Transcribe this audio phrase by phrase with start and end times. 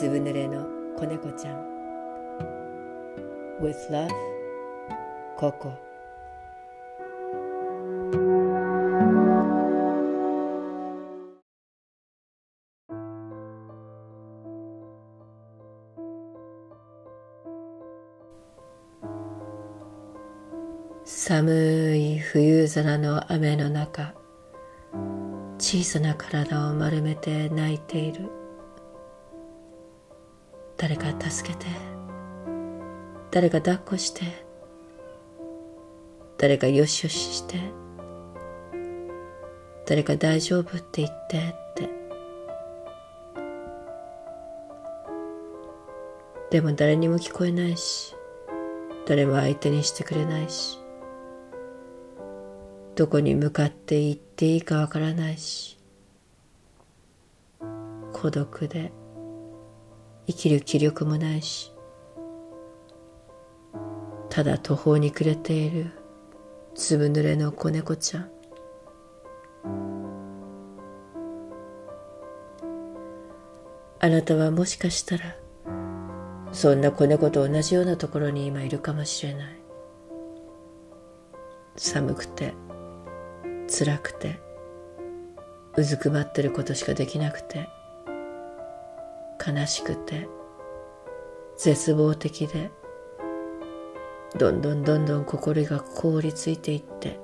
[0.00, 1.60] ずぶ濡れの子猫ちゃん。
[3.60, 4.08] With love
[5.36, 5.74] ココ
[21.04, 24.14] 寒い冬空の雨の中
[25.58, 28.39] 小さな体を丸めて泣いている。
[30.80, 31.66] 誰か助けて。
[33.30, 34.22] 誰か抱っこして。
[36.38, 37.58] 誰かよしよしして。
[39.86, 41.40] 誰か大丈夫って言ってっ
[41.74, 41.90] て。
[46.50, 48.16] でも誰にも聞こえないし。
[49.06, 50.78] 誰も相手にしてくれないし。
[52.96, 55.76] どこに向かって行っていいかわからないし。
[58.14, 58.98] 孤独で。
[60.30, 61.72] 生きる気力もないし
[64.28, 65.90] ただ途方に暮れている
[66.76, 68.30] ずぶ濡れの子猫ちゃん。
[74.02, 75.36] あなたはもしかしたら
[76.52, 79.60] そんな子猫と同じようなところに今いるかもしれない。
[81.76, 82.54] 寒くて
[83.68, 84.38] 辛くて
[85.76, 87.79] うずくまってることしかできなくて。
[89.46, 90.28] 悲しくて
[91.56, 92.70] 絶望的で
[94.38, 97.18] どんどんどんどん心が凍りついていって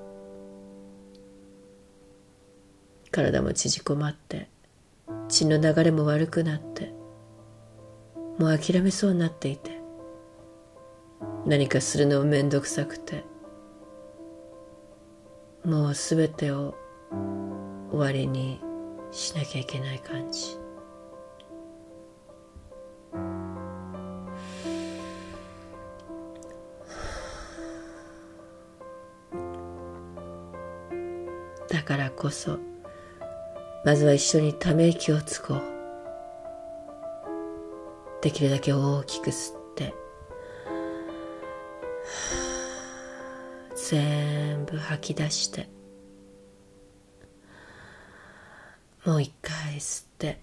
[3.11, 4.49] 体も縮こまって
[5.29, 6.93] 血の流れも悪くなって
[8.39, 9.81] もう諦めそうになっていて
[11.47, 13.25] 何かするのもめんどくさくて
[15.65, 16.75] もうすべてを
[17.91, 18.61] 終わりに
[19.11, 20.66] しなきゃいけない感じ。
[31.87, 32.59] からこそ
[33.85, 35.63] まずは一緒にため息をつこう。
[38.21, 39.95] できるだけ大きく吸って
[43.77, 45.69] 全部吐き出して
[49.05, 50.41] もう一回吸って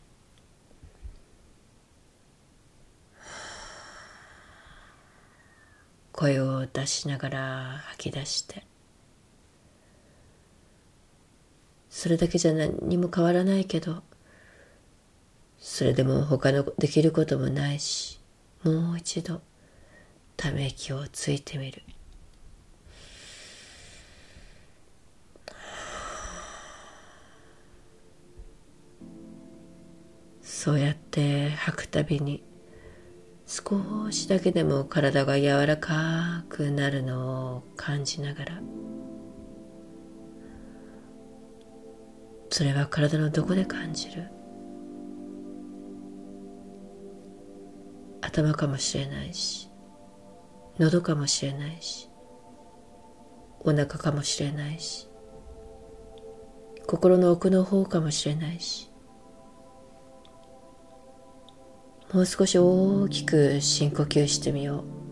[6.13, 8.72] 声を出しながら吐き出して。
[12.03, 14.03] それだけじゃ何も変わらないけど
[15.57, 18.19] それでも他のできることもないし
[18.61, 19.39] もう一度
[20.35, 21.81] ため息をついてみる。
[30.41, 32.43] そうやって吐くたびに
[33.47, 38.61] 少しだけでも体が柔らかくなるのを感じながら
[42.53, 44.29] それは体のどこで感じる？
[48.21, 49.71] 頭かもしれないし
[50.77, 52.11] 喉かもしれないし
[53.61, 55.09] お腹かもしれないし
[56.85, 58.91] 心の奥の方かもしれないし
[62.13, 65.02] もう少し大きく深呼吸してみよう。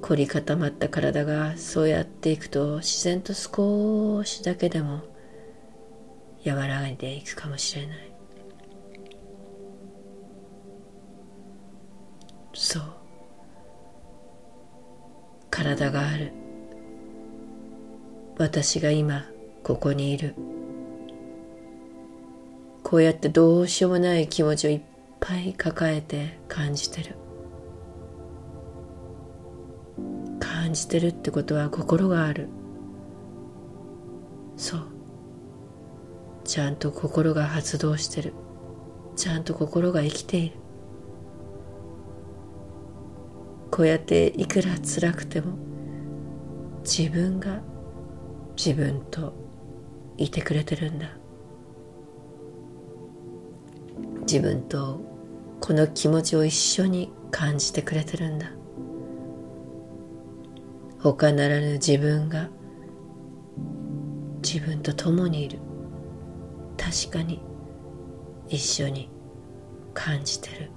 [0.00, 5.02] 凝り固まった体がそうやっていくと自然と少しだけでも
[6.44, 8.12] 和らいでいくかもしれない。
[12.54, 12.82] そう。
[15.50, 16.32] 体がある。
[18.38, 19.26] 私が今
[19.62, 20.34] ここにいる。
[22.82, 24.80] こうやってどうしようもない気持ちをいっ
[25.20, 27.14] ぱい抱えて感じてる。
[30.70, 32.48] 感じてるってことは心がある。
[34.56, 34.86] そう。
[36.44, 38.34] ちゃんと心が発動してる。
[39.16, 40.56] ちゃんと心が生きている。
[43.72, 45.54] こうやっていくら辛くても
[46.84, 47.62] 自分が
[48.56, 49.32] 自分と
[50.18, 51.08] いてくれてるんだ。
[54.20, 55.00] 自分と
[55.60, 58.52] この気持ちを一緒に感じてくれてるんだ。
[61.02, 62.50] 他ならぬ自分が
[64.42, 65.58] 自分と共にいる。
[66.76, 67.42] 確かに
[68.48, 69.10] 一緒に
[69.94, 70.70] 感じてる。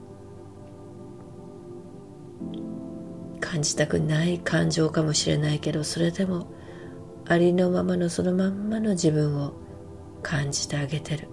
[3.41, 6.47] 感じたくない感情かもしれないけどそれでも
[7.25, 9.53] ありのままのそのまんまの自分を
[10.21, 11.27] 感じてあげてる。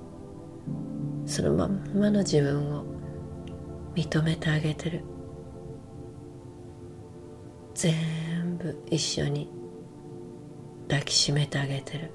[1.26, 2.84] そのまんまの自分を
[3.94, 5.04] 認めてあげてる。
[7.74, 7.94] 全
[8.62, 9.50] 部一緒に
[10.88, 12.10] 抱きしめてあげてる。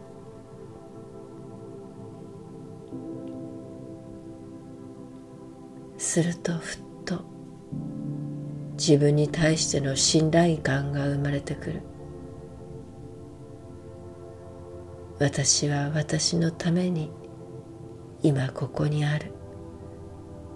[5.97, 7.21] するとふっと
[8.73, 11.81] 自分に対しての信頼感が生まれてくる。
[15.19, 17.09] 私は私のために
[18.21, 19.31] 今ここにある。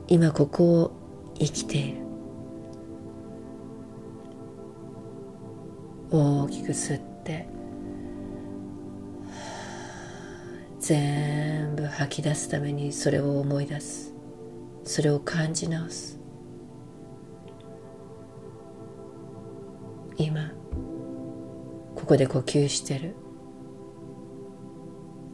[0.07, 0.91] 今ここを
[1.39, 2.08] 生きている。
[6.11, 7.47] 大きく吸って
[10.79, 14.13] 全部吐き出すためにそれを思い出す。
[14.83, 16.19] それを感じ直す。
[20.17, 20.51] 今
[21.95, 23.15] ここで呼吸してる。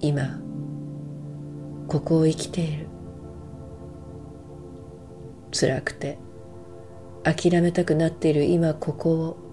[0.02, 0.40] 今
[1.88, 2.88] ここを生きている。
[5.58, 6.18] 辛くて
[7.24, 9.45] 諦めたくなっている今ここを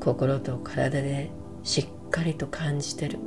[0.00, 1.30] 心と体で
[1.62, 3.18] しっかりと感じてる。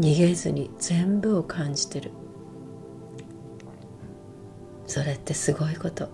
[0.00, 2.10] 逃げずに全部を感じてる。
[4.86, 6.08] それってすごいこと。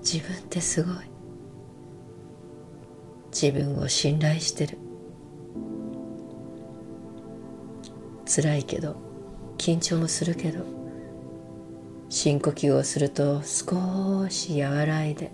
[0.00, 0.94] 自分ってすごい。
[3.30, 4.78] 自分を信頼してる。
[8.28, 8.96] 辛いけど
[9.56, 10.64] 緊張もするけど
[12.10, 15.30] 深呼吸をすると少し和らいで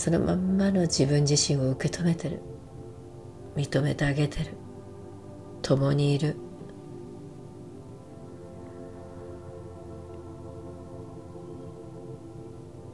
[0.00, 2.40] そのまんまの自分自身を受け止めてる。
[3.54, 4.54] 認めてあげてる。
[5.60, 6.36] 共にいる。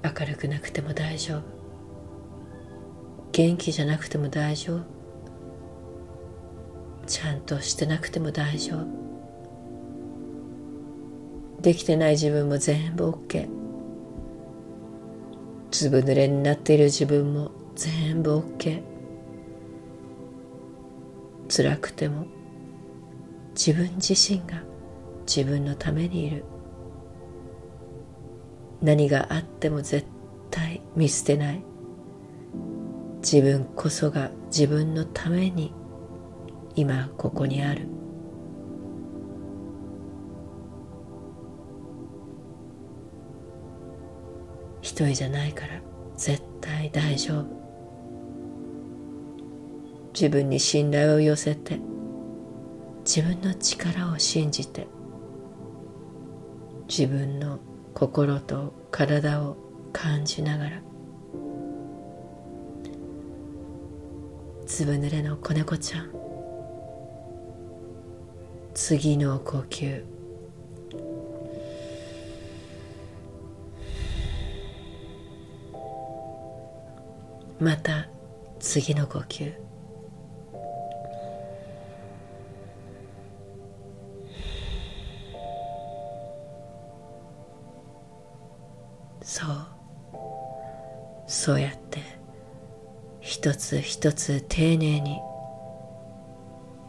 [0.02, 1.42] 明るくなくても大丈夫。
[3.30, 4.80] 元気じゃなくても大丈夫。
[7.06, 8.84] ちゃんとしてなくても大丈夫。
[11.62, 13.65] できてない自分も全部 OK
[15.76, 18.82] ずぶ濡れになっている自分も全部 OK
[21.50, 22.24] 辛くても
[23.50, 24.62] 自分自身が
[25.26, 26.44] 自分のためにいる。
[28.80, 30.06] 何があっても絶
[30.50, 31.62] 対見捨てない。
[33.18, 35.74] 自分こそが自分のために
[36.74, 37.86] 今ここにある。
[44.96, 45.78] 一人じゃないから
[46.16, 47.44] 絶対大丈夫。
[50.14, 51.78] 自分に信頼を寄せて
[53.04, 54.86] 自分の力を信じて
[56.88, 57.58] 自分の
[57.92, 59.58] 心と体を
[59.92, 60.80] 感じながら
[64.64, 66.10] ずぶ濡れの子猫ちゃん
[68.72, 70.15] 次の呼吸
[77.58, 78.08] また
[78.58, 79.52] 次の呼吸。
[89.22, 89.48] そう。
[91.26, 92.00] そうやって
[93.20, 95.18] 一つ一つ丁寧に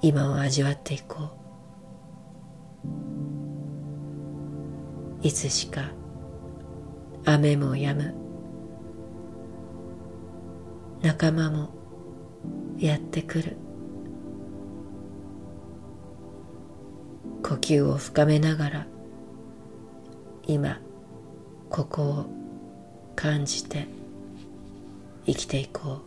[0.02, 1.30] 今を味わっていこ
[5.24, 5.28] う。
[5.28, 5.92] いつしか
[7.26, 8.27] 雨も止む。
[11.02, 11.70] 仲間も
[12.78, 13.58] やってくる。
[17.44, 18.88] 呼吸を深めながら
[20.48, 20.82] 今
[21.70, 22.26] ここを
[23.16, 23.88] 感じて
[25.26, 26.07] 生きていこう。